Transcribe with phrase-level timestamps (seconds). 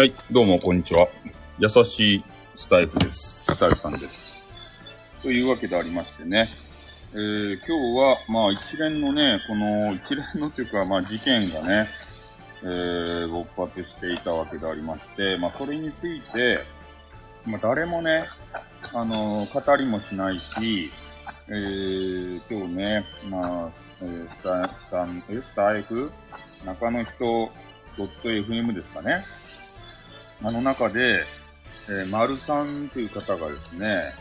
[0.00, 1.08] はい、どうも、こんにちは。
[1.58, 2.24] 優しい
[2.56, 3.44] スタイフです。
[3.44, 4.74] スタイフさんです。
[5.20, 6.48] というわけでありましてね、
[7.12, 11.86] えー、今日は、まあ、一連のね、この、一連のというか、まあ、事件がね、
[12.62, 16.60] えー、勃発していたわけでありまして、まあ、それについて、
[17.44, 18.24] まあ、誰もね、
[18.94, 20.88] あの語りもしないし、
[21.48, 26.10] えー、今日ね、まあ、えー、スタスタ、えスタイフ？
[26.64, 27.52] 中の人
[27.98, 29.22] .fm ですかね。
[30.42, 31.22] あの中で、
[31.90, 34.14] えー、丸さんという方がですね、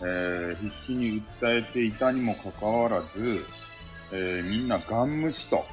[0.00, 3.44] えー、必死に訴えていたにもかかわらず、
[4.10, 5.64] えー、みんなガン無視と、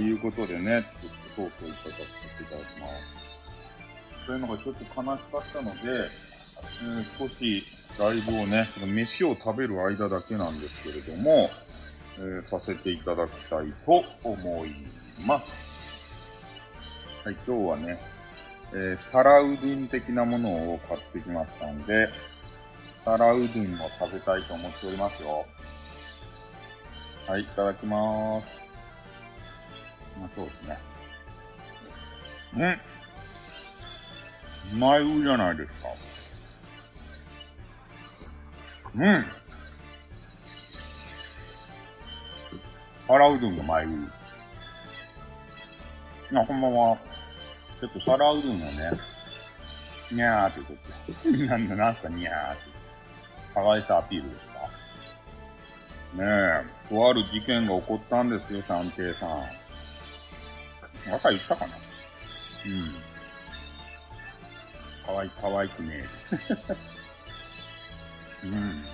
[0.00, 3.16] いうことでね、ちょっとトークをいただせていただきます。
[4.26, 6.08] そういうのがちょっと悲しかったので、え、
[7.18, 7.62] 少し
[8.00, 11.50] ライブをね、その飯を食べる間だけなんですけれども、
[12.18, 14.70] え、させていただきたいと思い
[15.26, 16.40] ます。
[17.24, 18.15] はい、今日はね、
[18.78, 22.10] えー、サラウドゥン的なものを買ってきましたんで、
[23.06, 25.46] サラウドゥンを食べたいと思っておりますよ。
[27.26, 28.54] はい、いただきまーす。
[30.20, 30.78] まあ、そうですね。
[32.54, 32.58] う
[34.76, 34.76] ん。
[34.76, 35.72] うまいうじゃないです
[38.92, 38.98] か。
[38.98, 39.24] うん。
[43.06, 43.94] サラうどんの前売り。
[46.36, 47.15] あ、こんばんは。
[47.80, 48.62] ちょっと皿うどんをね、
[50.12, 50.60] にゃーって
[51.24, 51.46] 言って。
[51.46, 52.62] なんだ、なんすか、にゃーって。
[53.54, 54.52] 可愛さアピールですか？
[56.22, 59.30] ねえ、とある事件が起こったんですよ、探偵さん。
[61.14, 61.74] 朝言ったかな？
[62.66, 62.94] うん。
[65.06, 66.06] かわい、かわいくねえ。
[68.46, 68.84] うん。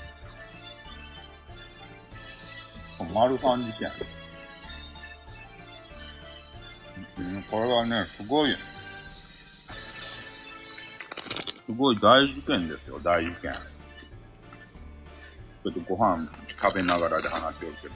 [3.14, 3.90] 丸三事件。
[7.18, 8.62] うん、これはね、すごいよね、
[11.66, 13.52] すごい大事件ですよ、大事件。
[13.52, 16.26] ちょっとご飯
[16.60, 17.88] 食べながらで話してるけ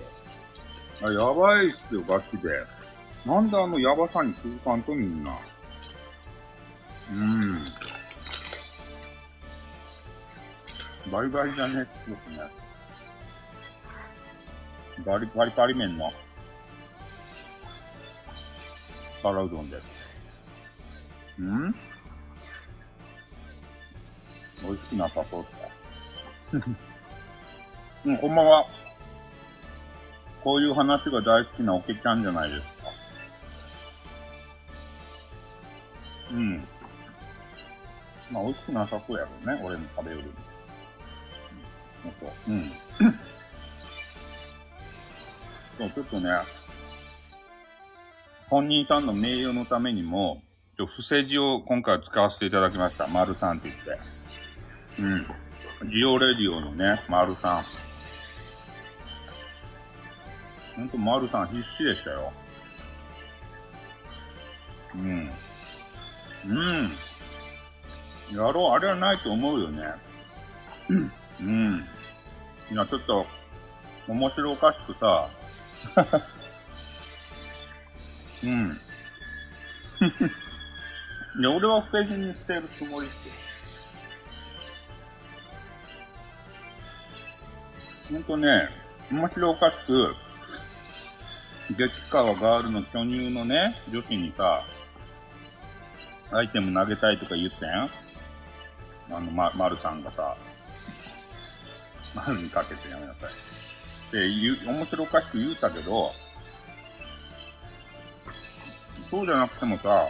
[1.05, 1.09] ど。
[1.09, 2.49] あやばいっすよ、ガチで。
[3.25, 5.33] なんであのやばさに気づかんとみんな。
[5.33, 5.35] う
[11.09, 11.11] ん。
[11.11, 12.17] バリバリじゃねですね。
[15.05, 16.11] バリバリパリ麺の。
[19.23, 20.47] 皿うどんです。
[21.39, 21.75] うん？
[24.67, 25.53] 美味しくなさそうって。
[28.05, 28.67] うん、こんばんは。
[30.43, 32.89] こういう話が大好きなおけちゃんじゃないですか。
[36.35, 36.57] うん。
[38.31, 40.25] まあ、美味しくなさそうやろうね、俺の食べよる。
[42.49, 42.55] うん。
[42.55, 42.63] うん。
[45.79, 46.31] そう、ちょっとね、
[48.49, 50.41] 本人さんの名誉のためにも、
[50.77, 53.09] ちょ、伏せ字を今回使わせていただきました。
[53.09, 54.16] 丸さんって言って。
[54.99, 55.27] うん。
[55.91, 57.63] ジオレディオのね、丸さん。
[60.77, 62.33] ほんと、丸さん必死でしたよ。
[64.95, 65.31] うん。
[66.47, 66.89] うん。
[68.35, 69.83] やろう、あれはないと思うよね。
[71.41, 71.85] うん。
[72.71, 73.27] いや、ちょっと、
[74.09, 75.29] 面白おかしくさ、
[78.45, 78.67] うん。
[81.41, 83.46] いや、俺は不正にしてるつもりっす
[88.11, 88.69] ほんとね、
[89.11, 90.15] 面白おかしく、
[91.77, 94.63] 激川ガールの巨乳のね、女子にさ、
[96.31, 97.71] アイテム投げたいとか言ってん？
[99.15, 100.37] あの、ま、丸さんがさ、
[102.15, 103.31] 丸にかけてやめなさい。
[103.31, 106.13] って言う、面白おかしく言うたけど、
[109.11, 110.09] そうじゃなくてもさ、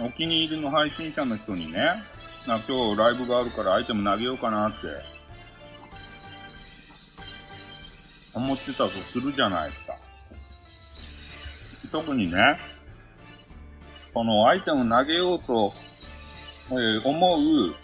[0.00, 2.02] お気に入りの配信者の人にね、
[2.46, 5.11] な今日ライブがあるからアイテム投げようかなって、
[8.34, 9.94] 思ってたとするじゃないですか。
[12.04, 12.58] 特にね、
[14.12, 15.72] そのアイテム投げようと、
[16.72, 17.74] えー思う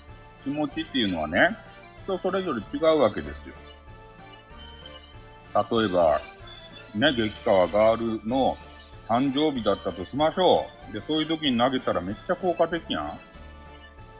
[0.44, 1.56] 気持ちっていうのはね、
[2.04, 3.54] 人それぞれ違うわけですよ。
[5.54, 6.18] 例えば、
[6.94, 8.54] ね、激川ガールの
[9.08, 10.92] 誕生日だったとしましょう。
[10.92, 13.06] で、そういう時に投げたらめっちゃ効果的やん。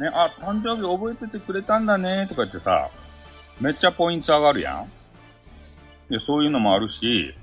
[0.03, 2.91] ね、あ、誕生日覚えててくれたんだね、とか言ってさ、
[3.61, 4.98] めっちゃポイント上がるやん。
[6.11, 7.35] で、そういうのもあるし、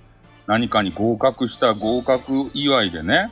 [0.47, 3.31] 何かに合格した合格祝いでね、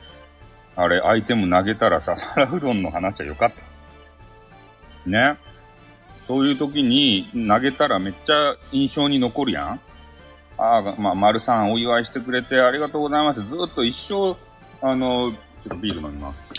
[0.76, 3.52] あれ、アイテム投げたらさ、皿うどんの話はよかっ
[5.04, 5.10] た。
[5.10, 5.36] ね。
[6.26, 9.80] そういう時に投げたらめっちゃ印象に残るやん。
[10.56, 13.42] ああ、まあ、丸さんお祝いしてくれてありがとうございます。
[13.42, 14.36] ずっと一生、
[14.80, 16.54] あの、ちょっとビール飲みます。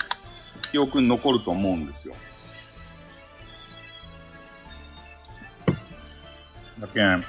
[0.71, 2.15] 記憶に残ると思うんですよ。
[6.79, 7.23] だけん、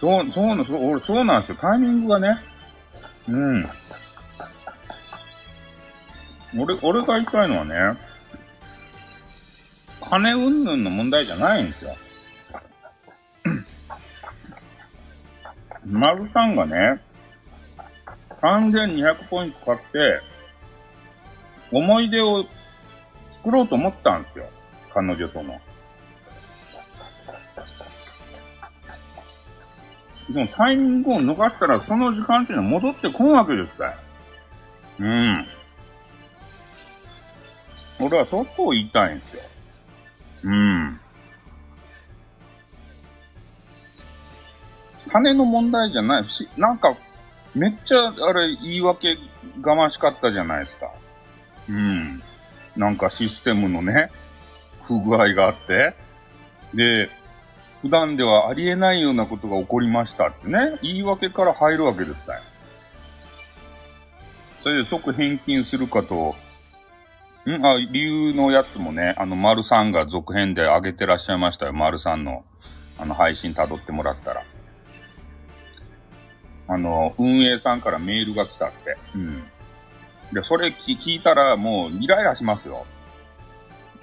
[0.00, 1.58] そう、そうな、そう、俺、そうなんですよ。
[1.60, 2.38] タイミングがね。
[3.28, 3.64] うん。
[6.56, 7.98] 俺、俺が言いたいのはね、
[10.08, 11.90] 金云々の問題じゃないんですよ。
[15.84, 17.02] 丸さんがね、
[18.40, 20.20] 3200ポイント買って、
[21.70, 22.44] 思い出を
[23.38, 24.46] 作ろうと思ったんですよ。
[24.92, 25.60] 彼女との。
[30.30, 33.94] でもタイミングを逃したらその時間っていうのは戻ってこんわけですから。
[34.98, 35.46] うん。
[38.00, 40.50] 俺はそこを言いたいんですよ。
[40.50, 41.00] うん。
[45.10, 46.94] 金の問題じゃないし、なんか、
[47.54, 49.16] めっちゃ、あれ、言い訳
[49.60, 50.92] がましかったじゃないですか。
[51.68, 52.20] うん。
[52.76, 54.10] なんかシステムのね、
[54.86, 55.94] 不具合があって。
[56.74, 57.10] で、
[57.82, 62.34] 普段ではありえないようなことが起こりましたってね、言い訳から入るわけですよ。
[64.62, 66.34] それで即返金するかと、
[67.46, 67.64] ん？
[67.64, 71.72] あ、理由のやつもね、あの、丸さんが続編で上げてらっしゃいましたよ。
[71.72, 72.44] 丸さんの、
[73.00, 74.42] あの、配信辿ってもらったら。
[76.66, 78.96] あの、運営さんからメールが来たって。
[79.14, 79.42] うん。
[80.32, 82.84] で、それ聞いたらもうイライラしますよ。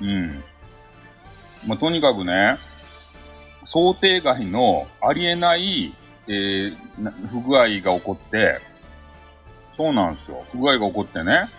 [0.02, 0.44] うん。
[1.68, 2.58] まあ、とにかくね、
[3.66, 5.94] 想定外のありえない、
[6.28, 8.60] えー、不具合が起こって、
[9.76, 10.46] そうなんですよ。
[10.52, 11.50] 不具合が起こってね。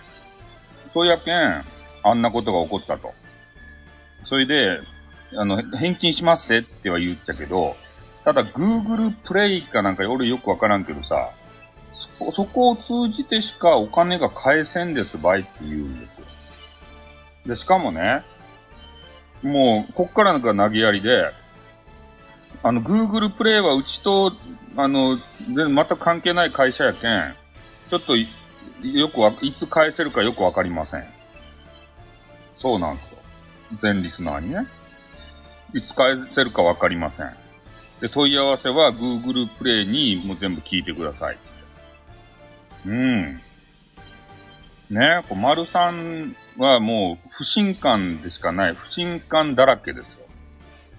[0.92, 1.62] そうやけん、
[2.02, 3.10] あんなことが起こったと。
[4.24, 4.80] それで、
[5.36, 7.74] あの、返金しますせっては言ったけど、
[8.24, 11.30] ただ Google プレイかなんか俺よくわからんけどさ、
[12.18, 16.26] そ、そこを通じてしかお金が返せんですばいって言うんですよ。
[17.46, 18.22] で、しかもね、
[19.42, 21.30] もう、こっからなんか投げやりで、
[22.62, 24.32] あの、Google プレイはうちと、
[24.76, 25.16] あの、
[25.54, 27.34] 全全く関係ない会社やけん、
[27.88, 28.16] ちょっと、
[28.86, 31.04] よくわ、いつ返せるかよくわかりません。
[32.58, 33.20] そうなんですよ。
[33.78, 34.66] 全リスナーにね。
[35.74, 37.30] いつ返せるかわかりません。
[38.00, 41.38] で、問い合わせは Google プレイにもう全部聞いてください。
[42.86, 43.40] うん。
[44.90, 48.74] ね、こう、丸さんはもう不信感でしかない。
[48.74, 50.26] 不信感だらけですよ。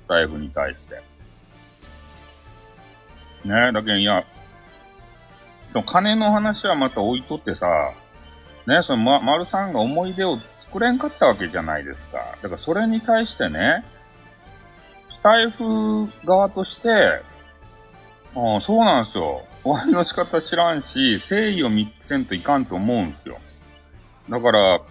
[0.06, 1.02] スタイフに対して。
[3.48, 4.24] ね、だけど、いや、
[5.86, 7.92] 金の話はまた置いとってさ、
[8.66, 12.18] ね、そのま、丸さんが思い出を作れんかったわけじゃないですか。
[12.44, 13.86] だからそれに対してね、
[15.10, 16.90] スタイフ側として、
[18.36, 19.44] あそうなんですよ。
[19.64, 23.38] 終わりの仕方知らんし、誠意を見せんといかんと思うんですよ。
[24.30, 24.82] だから、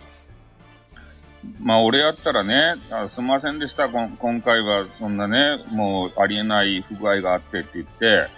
[1.60, 8.28] まあ俺やったらね、あすみませんでした、今回はそんなね、もうありえない不具合があってって言って、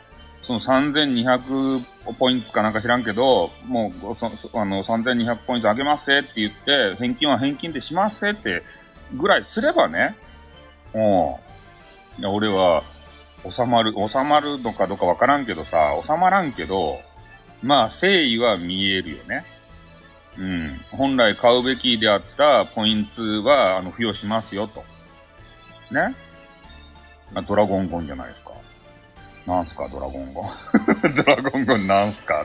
[0.48, 8.62] その3200ポイントかなんか知らんけど、もう、そあの、3200ポイントあげますって言って、返金は返金でしますって
[9.14, 10.16] ぐらいすればね、
[10.94, 11.00] うん。
[11.00, 12.82] いや、俺は、
[13.42, 16.98] 収まる、収まるのかどうかわからんけどさ、収まらんけど、
[17.62, 19.42] まあ、誠意は見えるよね。
[20.38, 20.80] うん。
[20.92, 24.80] 本来買うべきであったポイントは、あの、付与しますよと。
[25.94, 26.16] ね。
[27.46, 28.52] ドラゴンゴンじゃないですか。
[29.48, 30.44] なんすか、ドラゴンゴ
[31.08, 31.14] ン。
[31.14, 32.44] ドラゴンゴンなんすか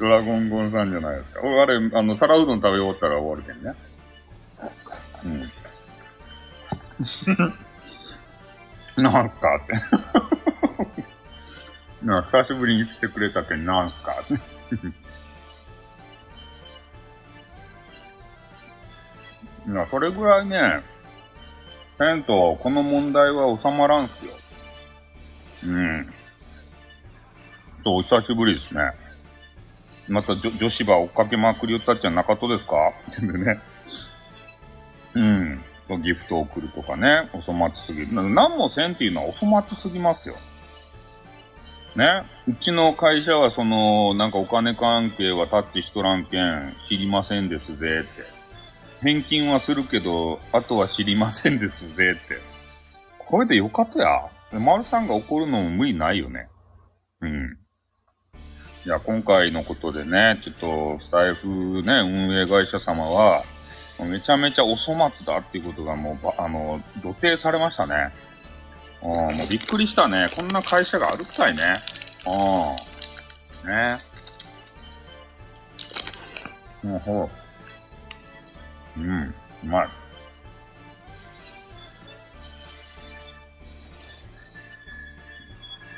[0.00, 1.40] ドラゴンゴンさんじゃないですか。
[1.40, 3.72] あれ、あの、皿うどん食べ終わったら終わるけんね。
[8.96, 9.04] うん。
[9.12, 9.72] なんすかって
[12.06, 14.34] な久しぶりに来てくれたけん、なんすかって
[19.70, 20.82] いや、それぐらいね、
[21.98, 24.32] せんと、この問題は収まらんすよ。
[25.66, 26.06] うん。
[27.82, 28.92] と、お久しぶりですね。
[30.08, 32.76] また女子場追っかけまくりよったっちゃなかったですか？
[33.10, 33.60] ってね。
[35.14, 35.60] うん。
[36.02, 37.28] ギフトを送るとかね。
[37.32, 38.30] お粗末すぎる。
[38.34, 40.34] 何もせんっていうのはお粗末すぎますよ。
[41.96, 42.24] ね。
[42.48, 48.08] うちの会社はその、なんかお金関係はタッチしとらんけん、知りませんですぜって。
[49.02, 52.36] 返金はするけど、あとは知りませんですぜって。
[53.18, 54.22] これでよかったや。
[54.60, 56.48] 丸さんが怒るのも無理ないよね。
[57.20, 57.58] うん。
[58.86, 60.54] いや、今回のことでね、ちょっ
[60.98, 63.42] と、スタイフね、運営会社様は、
[64.10, 68.12] めちゃめちゃお粗末だっていうことがもう、あの、土定されましたね。
[69.02, 70.28] うん、もうびっくりしたね。
[70.34, 71.62] こんな会社があるくさいね。
[72.26, 72.30] う
[73.66, 73.70] ん。
[73.70, 73.98] ね。
[76.82, 77.30] ほうほ
[78.96, 79.00] う。
[79.00, 79.34] うん、う
[79.64, 79.88] まい。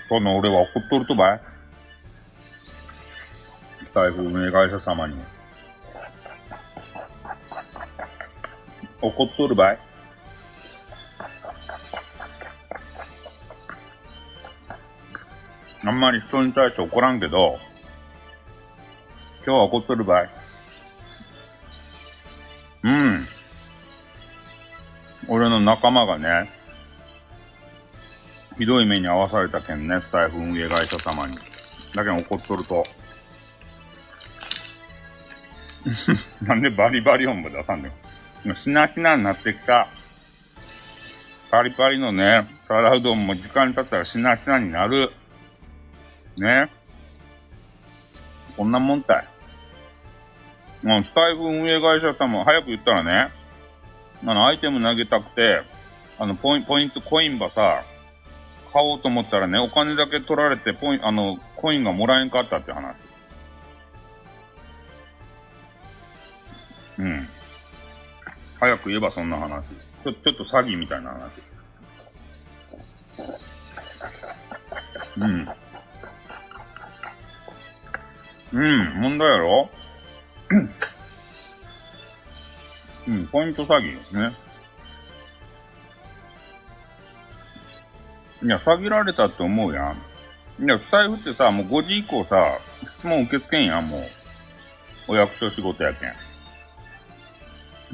[0.09, 1.41] その俺は怒っとるとばい
[3.95, 5.17] 財布運営会社様に。
[9.01, 9.79] 怒っとるばい
[15.85, 17.59] あんまり人に対して怒らんけど、
[19.47, 20.31] 今日は怒っとるばい
[22.83, 23.27] うん。
[25.29, 26.51] 俺の仲間がね、
[28.59, 31.37] ひどい目に遭わされたけんね、スタイフ運営会社様に。
[31.95, 32.85] だけど怒っとると。
[36.43, 37.93] なんでバリバリ音も出さんね
[38.45, 38.55] ん。
[38.55, 39.89] しなしなになってきた。
[41.51, 45.13] パリパリのね、皿うどんも時間経ったらしなしなになる。
[46.37, 46.71] ね。
[48.57, 49.27] こんなもんたい。
[50.83, 53.33] もうスタイフ運営会社様、早く言ったらね、
[54.25, 55.63] あの、アイテム投げたくて、
[56.19, 57.83] あの、ポイン、ポイント、コインばさ、
[58.77, 62.95] 買おうと思ったらね、お金だけ取られて、ポイ、あの、コインがもらえんかったって話。
[66.99, 67.27] うん。
[68.61, 69.65] 早く言えばそんな話。
[70.05, 71.33] ちょ、ちょっと詐欺みたいな話。
[75.17, 75.49] うん。
[78.53, 79.71] うん、問題やろ？
[83.09, 84.33] うん、ポイント詐欺ですね。
[88.43, 89.95] いや、詐欺られたって思うや
[90.59, 90.65] ん。
[90.65, 94.01] いや、スタイフってさ、もう5時以降さ、質問受け付けんやん、もう。
[95.09, 96.07] お役所仕事やけ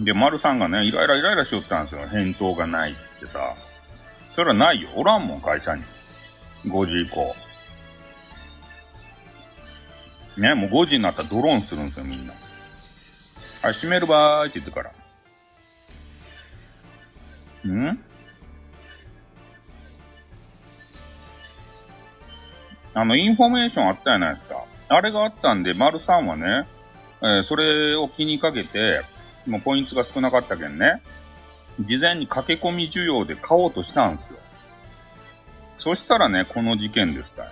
[0.00, 0.04] ん。
[0.04, 2.06] で、丸さんがね、イライライライラしよったんですよ。
[2.06, 3.54] 返答がないってさ。
[4.34, 4.88] それはないよ。
[4.94, 5.82] おらんもん、会社に。
[6.66, 7.34] 5時以降。
[10.38, 12.32] ね、もう5時になったらドローンするんですよ、みんな。
[12.32, 14.90] はい、閉めるばーいって言ってから。
[17.70, 18.04] ん？
[22.94, 24.64] あの、インフォメーションあったじゃないですか。
[24.88, 26.66] あれがあったんで、丸さんはね、
[27.22, 29.00] えー、それを気にかけて、
[29.46, 31.02] もうポイントが少なかったけんね、
[31.80, 34.38] 事前に駆け込み需要で買おうとしたんですよ。
[35.78, 37.44] そしたらね、この事件でした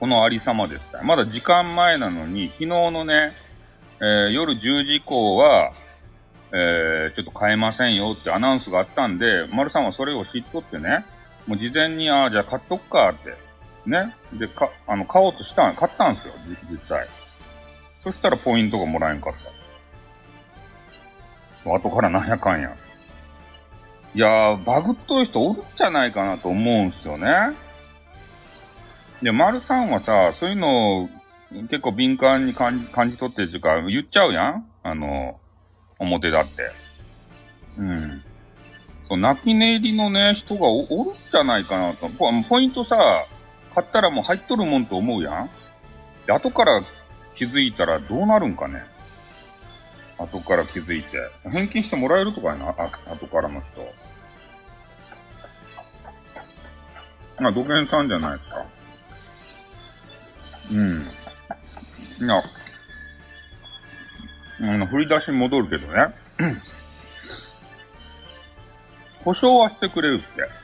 [0.00, 3.32] このありさまでしたまだ時間前なのに、昨日のね、
[4.00, 5.72] えー、夜10時以降は、
[6.52, 11.04] えー、ちょっと買えませんよってアナウンスがあったんで、丸さんはそれを知っとってね、
[11.46, 13.34] もう事前に、ああ、じゃあ買っとくかって、
[13.86, 14.14] ね。
[14.32, 16.34] で、か、あの、買おうとしたん、買ったんですよ、
[16.70, 17.06] 実際。
[18.02, 19.54] そしたらポイントがもらえんかった。
[21.70, 22.74] 後からなんやかんや。
[24.14, 27.26] いやー、バグっとる人おるんじゃないかなと思うんすよね。
[29.22, 31.08] で、丸さんはさ、そういうのを
[31.62, 35.40] 結構敏感に感じ、感じ取ってるっていうか、言っちゃうやんあの、
[35.98, 36.62] 表だって。
[37.78, 38.22] うん。
[39.08, 42.08] そう、泣き寝入りのね、人がおるんじゃないかなと。
[42.08, 42.96] ポイントさ、
[43.74, 45.50] 買ったらもう入っとるもんと思うやん
[46.26, 46.82] で、後から
[47.34, 48.82] 気づいたらどうなるんかね
[50.18, 51.18] 後から気づいて。
[51.50, 53.94] 返金してもらえるとかやな、あ後からの人。
[57.40, 58.64] まあ、土建さんじゃないですか。
[62.20, 62.26] うん。
[62.26, 62.42] いや、
[64.60, 66.14] あの、振り出しに戻るけどね。
[69.24, 70.63] 保証はしてくれるって。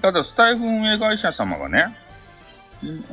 [0.00, 1.96] ただ、スタイフ運営会社様がね、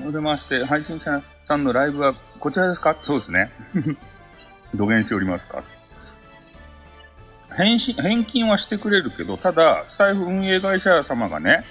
[0.07, 2.95] お出まして、配信者さんのライブはこちらですか？
[3.01, 3.49] そうですね。
[4.75, 5.63] 土下しておりますか？
[7.55, 11.63] 返信、返金はしてくれるけど、ただ、スタイフ運営会社様がね、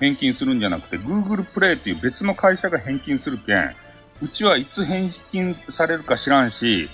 [0.00, 3.74] 返金するんじゃなくて、Google プレイっていう別の会社が返金するけん、
[4.20, 6.90] うちはいつ返金されるか知らんし、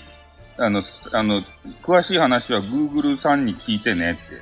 [0.57, 1.41] あの、あの、
[1.81, 4.41] 詳しい話は Google さんに聞いてねって、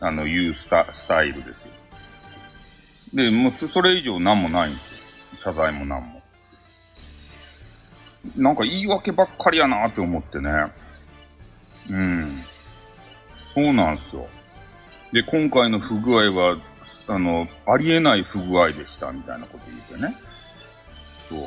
[0.00, 1.68] あの、いうスタ、スタイルですよ。
[3.14, 5.52] で、もうそれ以上何もないんですよ。
[5.52, 6.22] 謝罪も何も。
[8.36, 10.50] なんか言い訳ばっかりやなって思ってね。
[11.90, 12.24] うん。
[13.54, 14.26] そうなんですよ。
[15.12, 16.56] で、今回の不具合は、
[17.08, 20.14] あの、ありえない不具合でした、みたいなこと言ってね。
[21.28, 21.40] そう。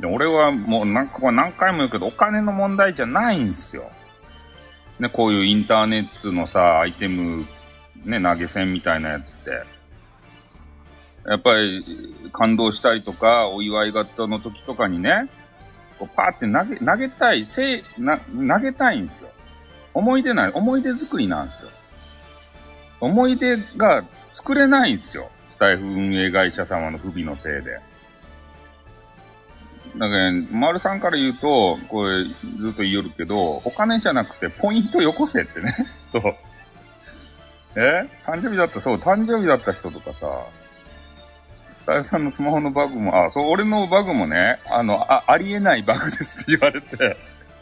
[0.00, 3.92] で、俺はもうなんか何回も言うけど、お金の問題じゃないんですよ。
[4.98, 7.44] ね、こういうインターネットのさ、アイテム
[8.04, 9.50] ね、投げ銭みたいなやつって。
[11.26, 11.84] やっぱり、
[12.32, 15.28] 感動したりとか、お祝い型の時とかにね、
[15.98, 19.28] こうパーって投げ、投げたい、せいな、投げたいんですよ。
[19.92, 21.70] 思い出ない、思い出作りなんですよ。
[23.00, 24.04] 思い出が
[24.34, 25.30] 作れないんですよ。
[25.50, 27.80] スタイフ運営会社様の不備のせいで。
[29.96, 35.74] だから、丸さんから言うと、これ、ずっと言いよるけど、お金じゃなくて、ポイントよこせってね。
[36.12, 36.22] そう。
[37.76, 38.08] え？
[38.26, 40.46] 誕生日だった、そう、誕生日だった人とかさ、
[41.74, 47.16] スタイルさんのスマホのバグも、あ、そう、俺のバグもね、あの、あ、ありえないバグですって言われて、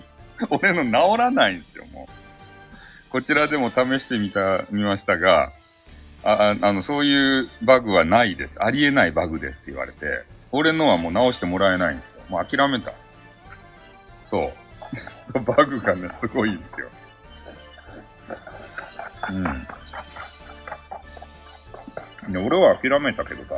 [0.51, 3.11] 俺の治らないんですよ、もう。
[3.11, 5.51] こちらでも試してみた、見ましたが、
[6.25, 8.59] あ、あの、そういうバグはないです。
[8.61, 12.23] ありえないバグですって言われて、俺のはもう直してもらえないんですよ。
[12.29, 12.93] もう諦めた。
[14.27, 14.53] そ
[15.35, 15.41] う。
[15.41, 16.89] バグがね、すごいんですよ。
[19.31, 19.69] うん。
[22.29, 23.55] で、俺は諦めたけどさ。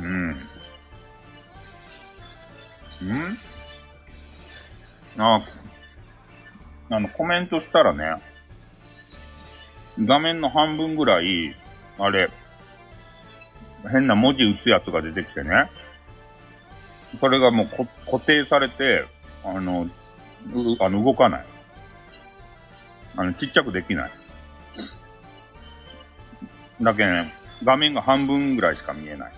[0.00, 0.30] うん。
[0.30, 0.36] ん？
[5.18, 5.40] あ、
[6.90, 8.22] あの、コメントしたらね、
[10.00, 11.54] 画面の半分ぐらい、
[11.98, 12.30] あれ、
[13.90, 15.70] 変な文字打つやつが出てきてね。
[17.20, 17.66] それがもう
[18.10, 19.04] 固定されて、
[19.44, 19.86] あの、
[20.80, 21.44] あの、動かない。
[23.16, 24.10] あの、ちっちゃくできない。
[26.82, 27.32] だけね、
[27.64, 29.32] 画面が半分ぐらいしか見えない。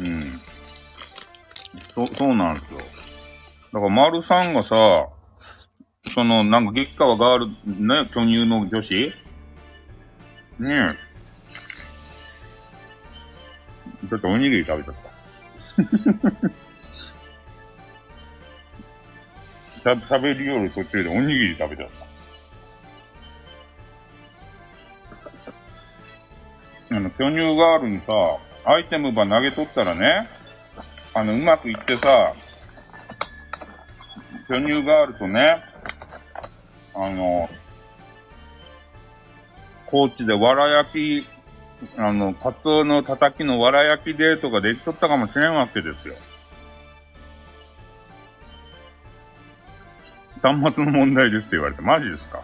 [0.00, 0.22] うん。
[1.94, 2.78] そ、そうなんですよ。
[3.72, 5.08] だから、丸さんがさ、
[6.14, 9.12] その、なんか激川ガール、ね、巨乳の女子？
[10.58, 11.06] ねえ。
[14.08, 14.94] ちょっとおにぎり食べちゃっ
[19.84, 19.96] た。
[20.08, 22.05] 食べる夜途中でおにぎり食べちゃった。
[27.18, 28.12] 巨乳ガールにさ、
[28.64, 30.28] アイテムば投げとったらね、
[31.14, 32.32] あの、うまくいってさ、
[34.48, 35.62] 巨乳ガールとね、
[36.94, 37.48] あの、
[39.86, 41.26] 高知でわら焼き
[41.98, 46.14] あの、カツオのたたきのわら焼きデートができとったかもしれんわけですよ。
[50.42, 52.42] 端末の問題ですって言われて、マジですか？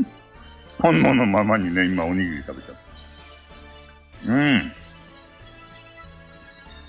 [0.80, 2.83] 本能のままにね、今おにぎり食べちゃった。
[4.26, 4.72] うん。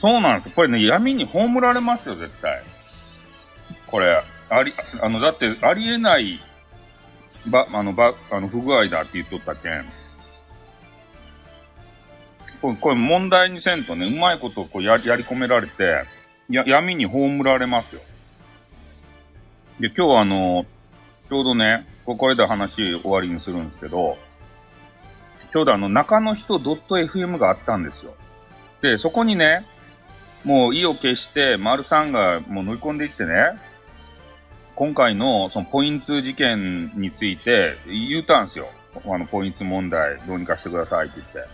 [0.01, 0.55] そうなんです。
[0.55, 2.61] これね、闇に葬られますよ、絶対。
[3.87, 6.39] これ、あり、あの、だって、ありえない、
[7.49, 9.85] ば、あの、ば、あの、不具合だって言っとったけん。
[12.61, 16.03] これ、これ問題にせんとね、うまいことこうややり込められて、
[16.49, 18.01] や、闇に葬られますよ。
[19.79, 20.65] で、今日はあの、
[21.29, 24.17] ちょうどね、ここれで話終わりにするんですけど、
[25.55, 28.13] ちょうどあの、中の人 .fm があったんですよ。
[28.81, 29.65] で、そこにね、
[30.43, 33.57] もう意を決して、丸さんがもう乗り込んでいってね、
[34.75, 38.67] 今回のそのポイント事件について言うたんですよ。
[39.05, 41.53] あの、ポイント問題どうにかしてくださいって言って。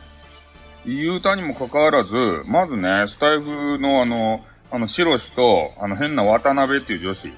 [0.88, 7.32] 言うたにもかかわらず、まずね、スタイフのあの、あの、シロシと、あの、変な渡辺っていう女子。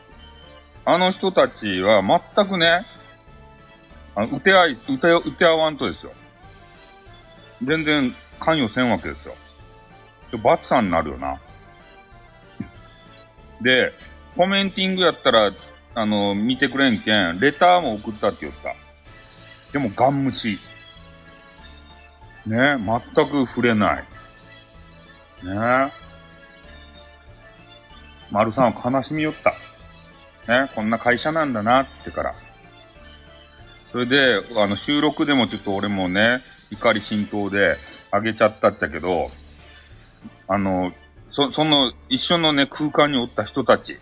[0.86, 2.86] あの人たちは全くね、
[4.16, 6.14] あの、打て合い、打て、打て合わんとですよ。
[7.62, 9.36] 全然関与せんわけですよ。
[10.32, 11.40] で、バツさんになるよな。
[13.62, 13.94] で、
[14.36, 15.52] コメンティングやったら、
[15.96, 18.74] あの、見てくれんけん、レターも送ったって言った。
[19.72, 20.60] でも、ガン無視。
[22.46, 24.04] ね、全く触れない。
[25.44, 25.94] ね。
[28.32, 29.52] 丸さんは悲しみよった。
[30.52, 32.36] ね、こんな会社なんだなってから。
[33.92, 36.42] それで、あの、収録でもちょっと俺もね、
[36.74, 37.78] 怒り浸透で
[38.12, 39.30] あげちゃったっちゃけど、
[40.48, 40.92] あの、
[41.30, 43.98] そ、その、一緒のね、空間におった人たち。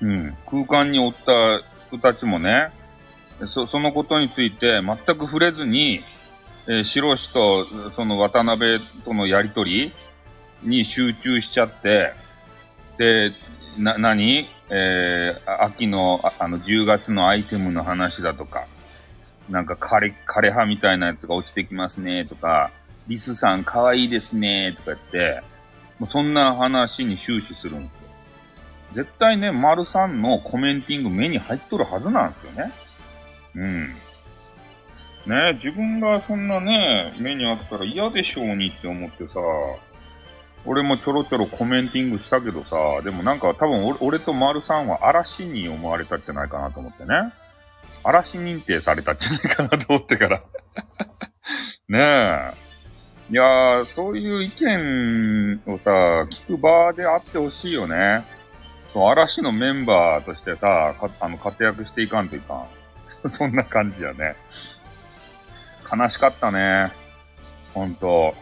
[0.00, 2.70] うん、空間におった人たちもね、
[3.48, 6.00] そ、そのことについて全く触れずに、
[6.68, 9.92] えー、白氏とその渡辺とのやりとり
[10.62, 12.12] に集中しちゃって、
[12.98, 13.32] で、
[13.78, 14.48] な、何？
[14.68, 18.64] えー、秋の、ああの、10月のアイテムの話だとか、
[19.48, 22.70] なんか枯れ、枯れ葉みたいなやつが落ちてきますね、とか、
[23.06, 25.42] リスさん可愛いですね、とか言って、
[25.98, 28.06] もうそんな話に終始するんですよ。
[28.94, 32.72] 絶対ね、丸さんのコメンティング目に入っとるはずなんですよね。
[33.56, 34.06] うん。
[35.26, 39.34] ね自分がそんなね、目にあったら嫌でしょうにって思ってさ、
[40.64, 47.14] 俺もちょろちょろコメンティングしたけどさ、でもなんか多分俺俺と丸さんは嵐に思われたんじゃないかなと思ってね。
[48.06, 50.42] 嵐認定されたんじゃないかなと思ってから
[51.88, 52.66] ねえ。
[53.28, 55.90] いやー、そういう意見をさ、
[56.30, 58.24] 聞く場であってほしいよね。
[58.92, 63.30] そう、嵐のメンバーとしてさ、あの、活躍していかんといかん。
[63.30, 64.36] そんな感じやね。
[65.92, 66.90] 悲しかったね。
[67.74, 68.34] ほんと。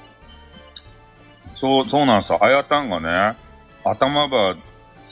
[1.55, 2.39] そう、そうなんすよ。
[2.43, 3.37] あやたんがね、
[3.85, 4.57] 頭ば、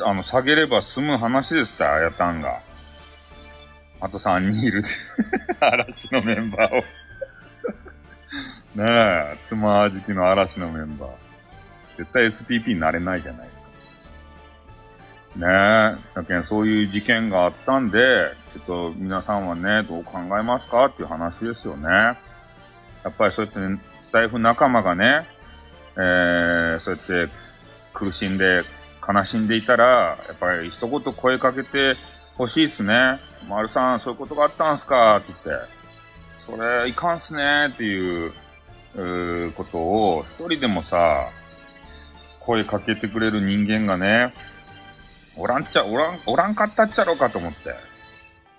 [0.04, 2.60] あの、下げれば済む話ですって、あやたんが。
[4.02, 4.82] あと3人いる
[5.60, 6.84] 嵐のメンバーを
[8.74, 11.10] ねえ、妻じきの嵐のメンバー。
[11.98, 13.58] 絶対 SPP になれないじゃないです
[15.38, 15.46] か。
[15.46, 16.14] ねえ。
[16.14, 21.88] だけどそういう事件があったんで、ちょっと皆さんはね、どう考えますかっていう話ですよね。
[21.88, 22.16] や
[23.08, 25.28] っぱりそうやって、ね、スタイフ仲間がね、
[25.96, 27.32] えー、そうやって
[27.92, 28.62] 苦しんで、
[29.06, 31.96] 悲しんでいたら、やっぱり一言声かけて
[32.38, 33.20] 欲しいっすね。
[33.48, 35.16] 丸さん、そういうことがあったんすか？
[35.18, 35.64] って言って。
[36.46, 38.32] それ、いかんっすねっていう、
[38.94, 41.28] うことを、一人でもさ、
[42.40, 44.34] 声かけてくれる人間がね、
[45.38, 47.74] おらんちゃ、おらん、おらんかったっちゃろうかと思って。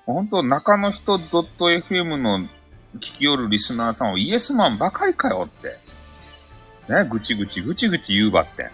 [0.06, 2.48] ほんと、中の人 .fm の
[2.96, 5.76] 聞きよるリスナーさんをイエスマンばかりかよって。
[6.94, 8.70] ね、ぐちぐちぐちぐち言うばって。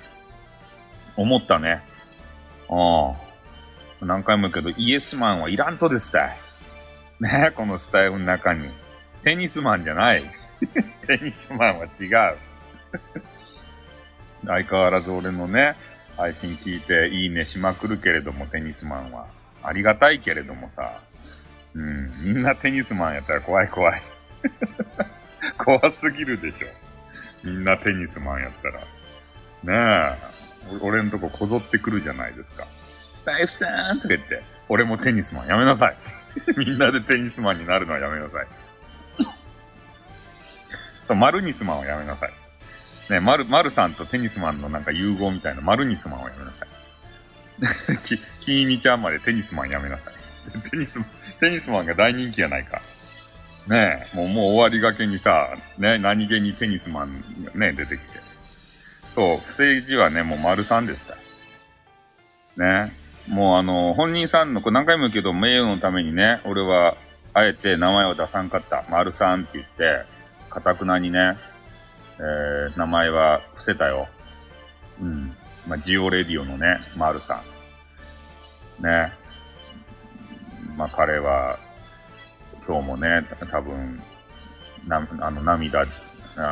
[1.16, 1.82] 思ったね。
[2.70, 3.29] ああ。
[4.02, 6.30] 何回も言うけど、イエスマンはいらんとですたい。
[7.20, 8.70] ね、このスタイルの中に。
[9.24, 10.24] テニスマンじゃない。
[11.06, 12.38] テニスマンは違う。
[14.46, 15.76] 相変わらず俺のね、
[16.16, 19.28] 配信聞いていいねしまくるけれども、テニスマンは。
[19.62, 21.02] ありがたいけれどもさ。
[21.76, 24.02] うん、みんなテニスマンやったら怖い怖い。
[25.58, 26.68] 怖すぎるでしょ。
[27.44, 28.70] みんなテニスマンやった
[29.72, 30.12] ら。
[30.12, 30.80] ねえ。
[30.82, 32.66] 俺んとここぞってくるじゃないですか。
[33.20, 35.98] スタイフさんとか言って、俺もテニスマンやめなさい。
[36.58, 38.48] みんなでテニスマンになるのはやめなさい。
[41.08, 42.32] と、マルニスマンをやめなさい。
[43.12, 46.66] ね、マル、マルさんとテニスマンのなんか融合みたいなマルニスマンをやめなさ
[47.96, 47.98] い。
[48.08, 50.14] き、きいみちゃんまでテニスマンやめなさい。
[50.70, 51.00] テニス、
[51.40, 52.80] テニスマンが大人気やないか。
[53.68, 58.20] ねえ、もう、もう終わりがけにさ、ね、何気にテニスマンがね、出てきて。
[59.16, 61.16] そう、不正字はね、もう丸さんでした。
[62.64, 62.94] ね。
[63.30, 66.98] もうあの、本人さんの、これ何回も言うけど、名誉のためにね、俺は、
[67.34, 68.84] あえて名前を出さんかった。
[68.90, 70.04] 丸さんって言って、
[70.50, 71.38] かたくなにね、
[72.18, 74.08] えー、名前は伏せたよ。
[75.00, 75.36] うん。
[75.68, 77.40] まあ、ジオレディオのね、丸さ
[78.80, 78.84] ん。
[78.84, 79.12] ね。
[80.76, 81.60] まあ、彼は、
[82.68, 84.02] 今日もね、多分、
[84.88, 85.86] な、あの、涙、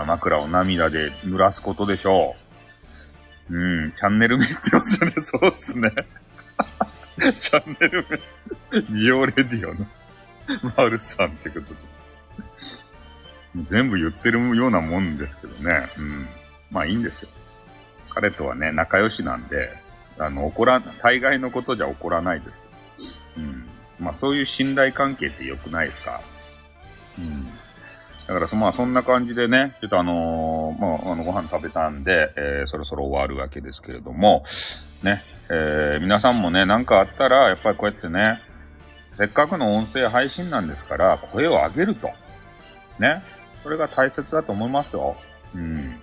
[0.05, 2.35] 枕を涙で濡らすことでしょ
[3.49, 3.55] う。
[3.55, 5.91] うん、チャンネル名ってますよね、そうっすね。
[7.17, 8.05] チャンネル
[8.71, 9.85] 名、ジオレディオの、
[10.77, 11.79] マルさんってことで。
[13.69, 15.87] 全部言ってるようなもんですけどね。
[15.97, 16.27] うん。
[16.69, 17.29] まあいいんですよ。
[18.13, 19.69] 彼とはね、仲良しなんで、
[20.19, 22.53] あの、怒ら、大概のことじゃ怒らないです。
[23.37, 23.67] うん。
[23.99, 26.19] まあそういう信頼関係って良くないですか？
[27.19, 27.66] うん。
[28.27, 34.43] だからまあそんな感じでね、ちょっとあのー、まあ、あの、ご飯食べたんで、えー、そろそろ終わるわけですけれども、
[35.03, 38.41] ね、えー、皆さんもね、なんかあったら、やっぱりこうやってね、
[39.17, 42.09] せっかくの音声配信なんですから、声を上げると。
[42.99, 43.23] ね。
[43.63, 45.15] それが大切だと思いますよ。
[45.55, 45.95] うん。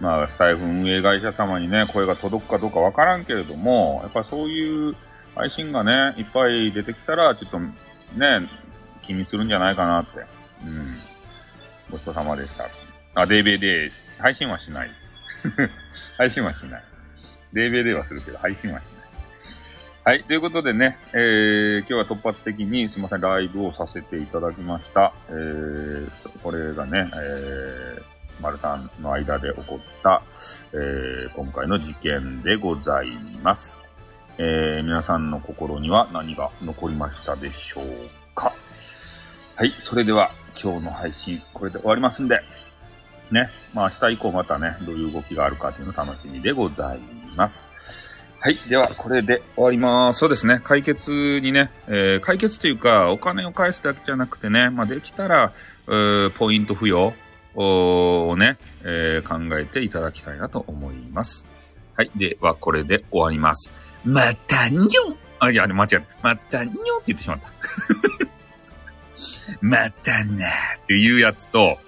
[0.00, 4.96] まあ、スタイフ運営会社様にね、声が届くかどうかわからんけれども、やっぱそういう
[5.34, 8.48] 配信がね、いっぱい出てきたら、ちょっとね、
[9.02, 10.18] 気にするんじゃないかなって。
[10.18, 10.26] うん。
[11.94, 12.64] ごちそうさまでした。
[13.14, 15.14] あ、デイベイで、配信はしないです。
[16.18, 16.84] 配信はしない。
[17.52, 19.04] デイベイではするけど、配信はしない。
[20.02, 20.24] はい。
[20.24, 25.12] ということでね、えー、今日は突発的にすいません、ライブをさせていただきました。
[25.28, 28.02] えー、これがね、えー、
[28.40, 30.20] 丸さんの間で起こった、
[30.72, 33.12] えー、今回の事件でござい
[33.44, 33.80] ます。
[34.38, 37.86] えー、皆さんの心には何が残りましたでしょう
[38.34, 38.52] か
[39.54, 42.40] はい、それでは今日の配信、これで終わりますんで、
[43.30, 46.98] ね、まあ明日以降またね、どういう動きがあるかっていうの楽しみでござい
[47.36, 47.70] ます。
[48.44, 48.58] はい。
[48.68, 50.18] では、これで終わります。
[50.18, 50.60] そうですね。
[50.62, 55.54] 解決にね、えー、解決というか、お金を返すだけじゃなくてね、まあ、できたら、
[56.36, 57.14] ポイント付与
[57.54, 61.46] をね、えー、考えていただきたいなと思います。
[61.96, 62.10] はい。
[62.16, 63.70] では、これで終わります。
[64.04, 66.04] またにょあ、いや、間違えた。
[66.20, 68.33] またにょって言ってしまった。
[69.60, 70.48] またな
[70.82, 71.78] っていうやつと、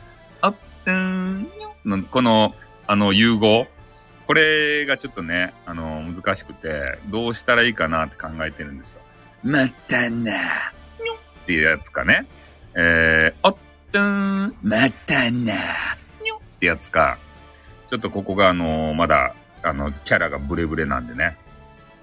[0.41, 1.47] あったん
[1.85, 2.55] の、この、
[2.87, 3.67] あの、融合。
[4.27, 9.01] これがちょっとね、あの、難しくて、どうしたらいいかなって考えてるんですよ。
[9.45, 10.33] またな
[11.01, 12.27] にょっていうやつかね。
[12.75, 13.57] えー、おっ
[13.93, 17.19] とん、またなにょってやつか。
[17.89, 21.37] ちょっとここがあの、まだ、あの、キャラがブレブレなんでね。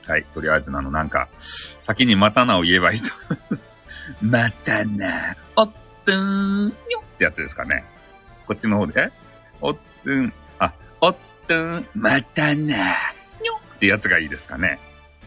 [0.08, 0.24] はい。
[0.34, 3.10] とりあえず、あの、なんか、先にまたなを言えばいいと。
[4.22, 5.72] またな、おっ
[6.06, 7.84] とーん、にょってやつですかね。
[8.46, 9.12] こっちの方で、
[9.62, 11.16] おっとん、あ、おっ
[11.48, 14.80] とん、またな、にょってやつがいいですかね。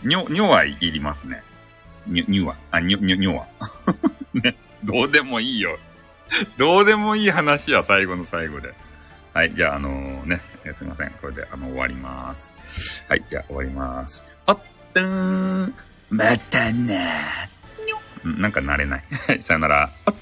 [0.03, 1.43] にょ、にょはいりますね。
[2.07, 3.47] にょ、にょは、あ、にょ、にょ、にょは。
[4.35, 5.79] ね、どうでもいいよ。
[6.59, 8.75] どうでもいい話は最後の最後で。
[9.33, 10.41] はい、じゃあ、あのー、ね、
[10.73, 11.11] すいません。
[11.21, 13.05] これで、あの、終わります。
[13.09, 14.23] はい、じゃあ、終わります。
[14.47, 14.59] あっ、
[14.95, 15.75] とん、
[16.11, 16.95] またな。
[18.27, 19.03] なんか慣れない。
[19.41, 19.91] さよなら。
[20.05, 20.15] あっ。